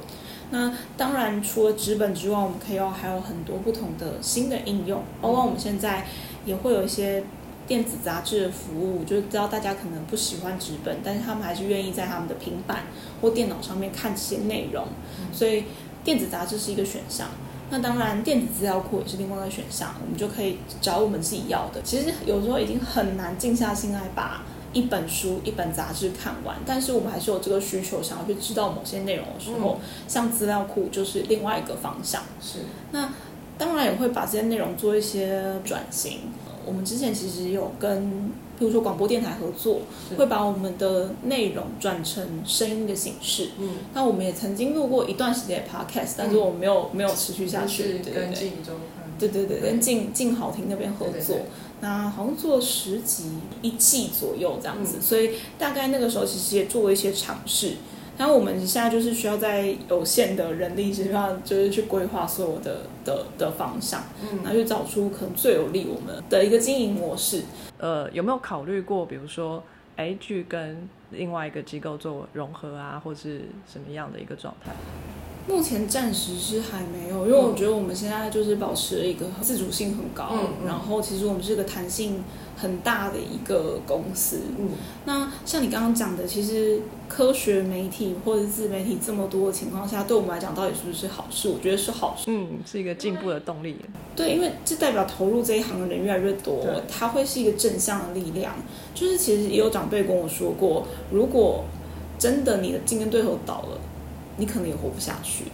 [0.48, 6.06] 那当然，除了纸本之外，我们可以有还有很多不同的新的应用，包括我们现在
[6.46, 7.22] 也会有一些
[7.66, 12.84] 电子杂志的服务，就知道大家可能不喜欢纸本，但是他们还是愿意在他们的平板
[13.20, 14.86] 或电脑上面看这些内容，
[15.32, 15.64] 所以
[16.02, 17.28] 电子杂志是一个选项。
[17.68, 21.82] 那当然，电子资料库也是另外一个选项，我们就可以找我们自己要的。
[21.82, 32.22] 其实有时候已经很难静下心来把一本书、一本杂志看完，但是我们还是有这个需求，想要去知道某些内容的时候，像资料库就是另外一个方向。
[32.40, 32.60] 是
[32.92, 33.12] 那
[33.58, 36.20] 当然也会把这些内容做一些转型。
[36.66, 38.02] 我们之前其实有跟，
[38.58, 43.50] 譬如说广播电台合作，是会把我们的内容转成声音的形式。
[43.58, 47.84] 嗯，那我们也曾经录过一段时间的 podcast，但是我们没有没有持续下去。
[47.84, 48.52] 对对对，
[49.18, 51.12] 对对对，跟静静好听那边合作。
[51.12, 51.44] 对对对。
[51.80, 53.30] 那好像做了十集
[53.62, 55.02] 一季左右这样子，嗯。
[55.02, 57.74] 所以大概那个时候其实也做了一些尝试。
[58.18, 67.42] 然后我们现在就是需要在有限的人力之上，就是去规划所有的的的方向，嗯然后去找出可能最有利我们的一个经营模式。
[67.78, 69.62] 呃，有没有考虑过，比如说，
[69.96, 74.72] 哎，去跟另外一个机构做融合啊，或是什么样的一个状态？
[75.48, 82.24] 目前暂时是还没有，因为我觉得我们现在就是保持了一个自主性很高，嗯嗯然后其实我们是个弹性
[82.56, 84.40] 很大的一个公司。
[84.58, 84.70] 嗯
[85.04, 91.48] 那像你刚刚讲的，其实科学媒体或者自媒体这么多的情况下，对我们来讲到底是不是好事？
[91.48, 92.24] 我觉得是好事。
[92.26, 93.76] 嗯，是一个进步的动力。
[94.16, 98.52] 对，因为这代表投入这一行的人越来越多对，它会是一个正向的力量。
[98.94, 101.64] 就是其实也有长辈跟我说过，如果
[102.18, 103.78] 真的你的竞争对手倒了，
[104.36, 105.44] 你可能也活不下去。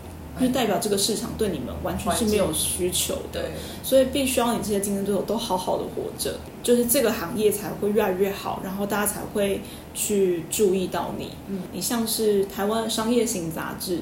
[0.41, 3.51] 就代表这个市场对你们完全是没有需求的，
[3.83, 9.61] 所以必须要你这些竞争对手都好好的活着，就是这个行业才会越来越好，然后大家才会
[9.93, 11.33] 去注意到你。
[11.49, 14.01] 嗯，你像是台湾的商业型杂志，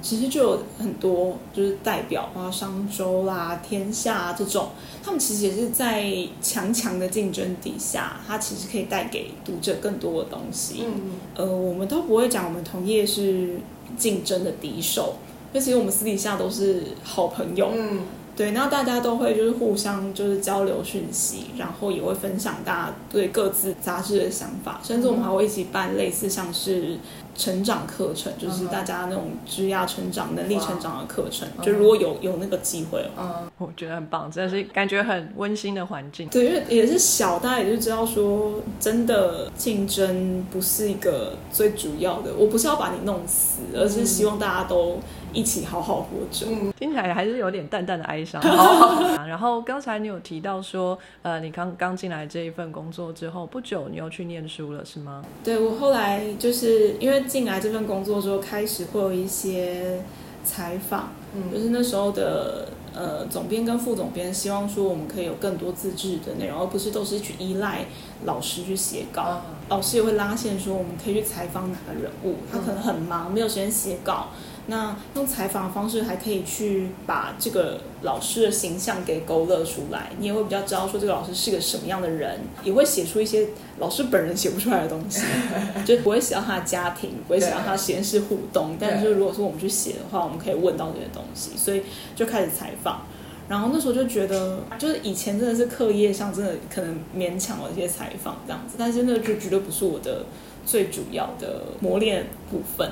[0.00, 4.68] 其实就有很多就是代表啊，商周啦、天下、啊、这种，
[5.02, 6.06] 他们其实也是在
[6.40, 10.84] 强强的竞争底下，它其实可以带给读者更多的东西。
[10.86, 11.00] 嗯
[11.34, 13.58] 呃，我们都不会讲我们同业是
[13.96, 15.16] 竞争的敌手。
[15.52, 18.00] 那其实我们私底下都是好朋友，嗯
[18.36, 26.98] 对，然后大家都会就是互相就是交流讯息，然后也会分享大家对各自杂志的想法，甚至我们还会一起办类似像是
[27.34, 36.28] 成长课程，就是大家那种职业成长、能力成长的课程，就如果有有那个机会，嗯，我觉得很棒，真的是感觉很温馨的环境。
[36.28, 44.98] 对，因为也是小，大家也就知道说，真的竞争不是一个最主要的，我不是要把你弄死，而是希望大家都
[45.34, 46.46] 一起好好活着。
[46.48, 48.40] 嗯，听起来还是有点淡淡的哀伤。
[48.46, 55.24] 啊然后刚才你有提到说，呃，你刚刚进来这一份工作之后不久，你又去念书了，是吗？
[55.42, 60.00] 对我后来就是因为进来这份工作之后，开始会有一些
[60.44, 67.86] 采访，嗯就是那时候的呃总编跟副总编希望说我们可以有更多自制的内容，而不是都是去依赖
[68.24, 69.42] 老师去写稿。
[69.68, 74.28] 啊老师也会拉线说我们可以去采访哪个人物，他可能很忙，没有时间写稿。
[74.66, 83.48] 那用采访的方式，还可以去把这个老师的形象给勾勒出来，你也会比较知道说这个老师是个什么样的人，也会写出一些
[83.78, 85.22] 老师本人写不出来的东西，
[85.84, 88.76] 就不会写到他的家庭，不会写到他实验室互动。
[88.80, 91.82] 但是如果说我们去写的话，我们可以问到这些东西，所以
[92.16, 93.02] 就开始采访。
[93.48, 100.24] 然后那时候就觉得，就是以前真的是课业上真的可能勉强了一些采访这样子，但是那就绝对不是我的
[100.64, 102.90] 最主要的磨练部分。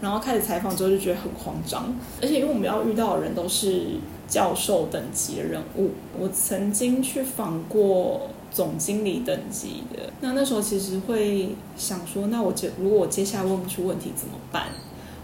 [0.00, 3.82] 然后开始采访之后就觉得很慌张，而且因为我们要遇到的人都是
[4.26, 14.68] 教授等级的人物，我曾经去访过总经理等级的，那那时候其实会想说，那我接如果我接下来问不出问题怎么办？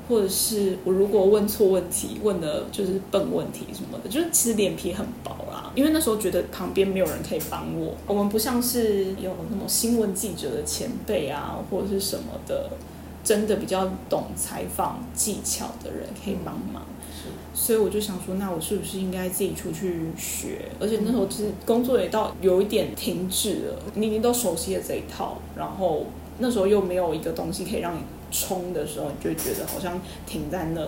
[0.08, 5.72] 或者是我如果问错问题，问的就是笨问题什么的，就是其实脸皮很薄啦。
[5.74, 12.70] 因为那时候觉得旁边没有人可以帮我，我们不像是有那种新闻记者的前辈啊，或者是什么的，
[13.24, 16.82] 真的比较懂采访技巧的人可以帮忙。
[17.52, 20.70] 所以我就想说，那我是不是应该自己出去学？
[20.78, 26.04] 而且那时候其实工作也到有一点停滞了，你已经都熟悉了这一套，然后
[26.38, 30.82] 那时候又没有一个东西可以让你冲的时候，你就会觉得好像停在那。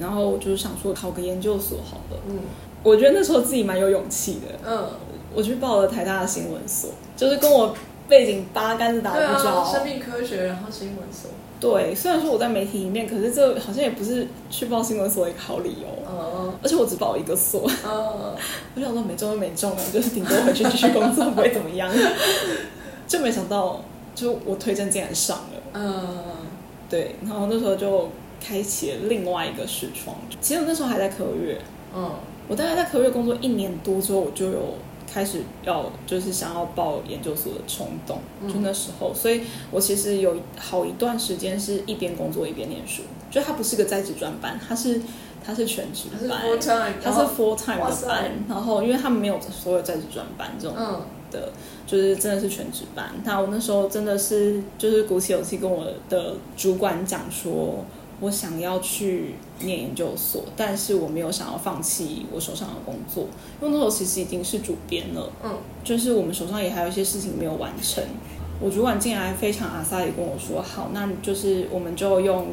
[0.00, 2.20] 然后我就是想说，考个研究所好了。
[2.28, 2.38] 嗯
[2.82, 4.70] 我觉得那时候自己蛮有勇气的。
[4.70, 4.86] 嗯
[5.34, 7.74] 我去报了台大的新闻所，就是跟我
[8.08, 9.64] 背景八竿子打不着。
[9.64, 11.30] 生命科学，然后新闻所。
[11.58, 15.88] 对，虽然说我在媒体里面，可是这好像也不是去报新闻所的一个好理由。
[16.06, 17.68] 哦，而且我只报一个所。
[17.84, 18.34] 哦，
[18.76, 21.90] 我想说没中就没中了，就是顶多回去继续工作，不会怎么样。
[23.06, 23.82] 就没想到，
[24.16, 25.62] 就我推荐竟然上了。
[25.74, 26.24] 嗯，
[26.90, 28.08] 对，然后那时候就
[28.44, 30.16] 开启了另外一个视窗。
[30.40, 31.60] 其实我那时候还在科月，
[31.94, 32.10] 嗯，
[32.48, 34.74] 我大概在科月工作一年多之后，我就有
[35.12, 45.00] 开始要就是想要报研究所的冲动，就那时候，所以我其实有好一段时间是一边工作一边念书，就它不是个在职专班，它是
[45.44, 46.42] 它是全职班，
[47.02, 50.76] 它是 full time 的班，然后因为他们没有所有在职专班这种
[51.30, 51.52] 的，
[51.86, 53.10] 就是真的是全职班。
[53.24, 57.84] 那我那时候真的是就是鼓起勇气跟我的主管讲说。
[58.18, 63.24] 我想要去念研究所，但是我没有想要放弃我手上的工作，
[63.60, 65.52] 因为那时候其实已经是主编了，嗯，
[65.84, 68.02] 就是我们手上也还有一些事情没有完成。
[68.58, 72.46] 我主管进来非常阿萨里跟我说：“好，那就是我们就用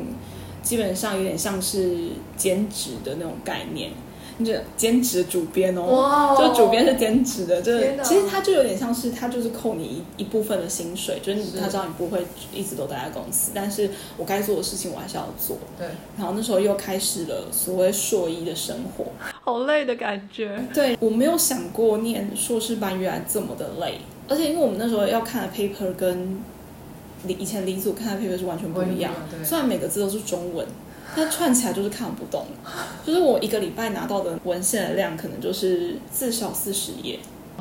[0.61, 3.91] 基本上有点像是兼职的那种概念。”
[4.39, 9.83] 就兼职主编哦，就主编是兼职的，就是其实他就有点像是他就是扣你
[10.17, 15.57] 一一部分的薪水，就是他知道你不会一直都待在公司，但是我该做的事情我还是要做。
[15.77, 19.05] 对，然后那时候又开始了所谓硕一的生活，
[19.43, 20.63] 好累的感觉。
[20.73, 26.41] 对我没有想过念硕士班原来这么的累，而且因为我们那时候要看的 paper 跟
[27.27, 29.13] 以以前李组看的 paper 是完全不一样，
[29.43, 30.65] 虽然每个字都是中文。
[31.15, 32.45] 它串起来就是看不懂，
[33.05, 37.19] 就是我一个礼拜拿到的文献的量可能就是至少四十页，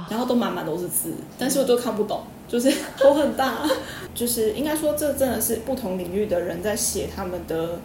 [0.08, 3.68] 然后都满满都是字，但是我都看不懂，就是头很大，
[4.14, 7.78] 就是应该说这真的是不同领域的人在写他们的。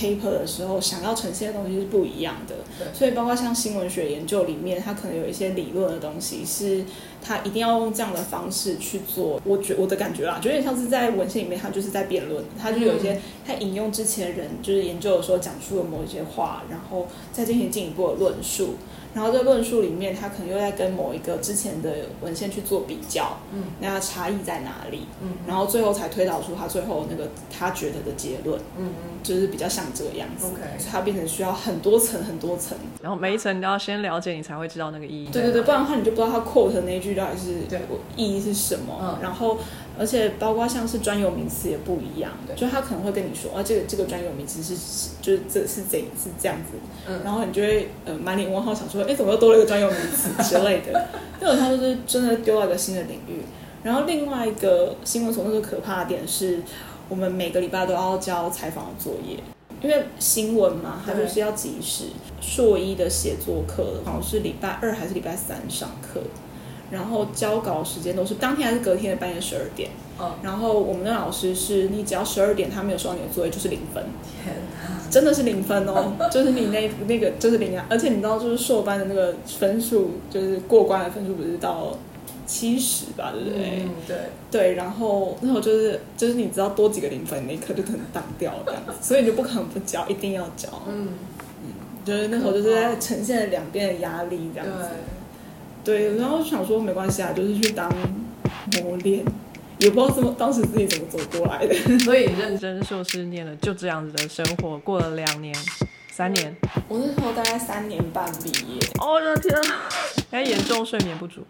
[0.00, 2.54] Paper 的时候，想要呈现的东西是不一样的，
[2.94, 6.82] 所以包括像新闻学研究里面，它可能有一些理论的东西，是
[7.22, 9.38] 它一定要用这样的方式去做。
[9.44, 18.76] 我觉我的感觉啦，就有点像是在文献里面，它就是在辩论，它就有一些它引用之前人就是研究的时候讲出了某一些话，然后再进行进一步的论述。
[19.14, 21.90] 然后在论述里面，他可能又在跟某一个之前的
[22.20, 25.06] 文献去做比较，嗯，那差异在哪里？
[25.22, 30.46] 嗯，然后最后才推导出他最后那个他觉得的结论，嗯嗯，就是比较像这个样子。
[30.46, 35.28] OK，所以它变成需要很多层很多层，然后每一层你都要先了解，你才会知道那个意义。
[35.32, 37.80] 对对对，不然的话你就不知道他 quote 那句到底是对
[38.16, 38.96] 意义是什么。
[39.02, 39.58] 嗯，然后。
[40.00, 53.42] 而且包括像是专有名词也不一样，就他可能会跟你说啊，这个这个专有名词是就是这是这是这样子，嗯，然后你就会呃满脸问号，想说哎怎么又多了一个专有名词 之类的，那种他就是真的丢到一个新的领域。
[53.82, 56.62] 然后另外一个新闻所那个可怕的点是，
[57.10, 59.36] 我们每个礼拜都要交采访的作业，
[59.82, 62.04] 因为新闻嘛，它就是要及时。
[62.42, 66.20] 硕一的写作课好像是礼拜二还是礼拜三上课。
[66.90, 69.90] 然后交稿时间都是当天还是隔天的半夜十二点。
[70.20, 70.30] 嗯。
[70.42, 74.04] 然后我们的老师是你只要十二点他没有收到你的作业就是零分。
[74.42, 74.54] 天
[75.10, 81.96] 真的是零分哦， 就是你那那个就是零啊，而且你知道就是硕班的那个分数就是过关的分数不是到
[82.46, 83.82] 七十吧，对不对？
[83.82, 84.16] 嗯，对。
[84.50, 90.68] 对，然后那会就是就是你知道多几个零分，那一刻就可能挡掉了这样子， 所以你就不可能不交，一定要交。
[90.88, 91.08] 嗯
[91.64, 91.72] 嗯，
[92.04, 94.84] 就是那时候就是在呈现两边的压力这样子。
[95.90, 97.92] 对，然后想说没关系啊，就是去当
[98.80, 99.24] 磨练，
[99.78, 101.74] 也不知道怎么当时自己怎么走过来的。
[101.98, 105.52] 所以认真硕士念了，就这样子的生活过了两年、
[106.12, 106.54] 三年。
[106.86, 108.78] 我那时候大概三年半毕业。
[109.00, 109.88] 哦，我的天啊！
[110.30, 111.44] 该严重睡眠不足。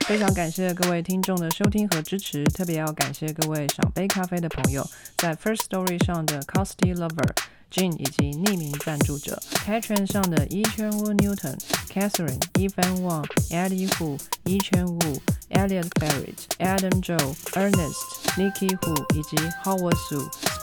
[0.00, 4.86] 非常感谢各位听众的收听和支持，特别要感谢各位赏杯咖啡的朋友，
[5.16, 7.32] 在 First Story 上的 Costy Lover。
[7.74, 11.58] Jin 以及匿名赞助者 Patreon 上的 Yi Chen Wu Newton、
[11.92, 15.20] Catherine、Evan Wang、Eddie Hu、Yi Chen Wu、
[15.50, 17.98] Elliot Barrett、Adam Joe、Ernest、
[18.36, 20.53] Nikki Hu 以及 Howard Su。